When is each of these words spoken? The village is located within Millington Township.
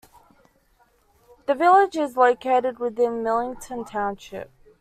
The 1.45 1.53
village 1.53 1.95
is 1.95 2.17
located 2.17 2.79
within 2.79 3.21
Millington 3.21 3.85
Township. 3.85 4.49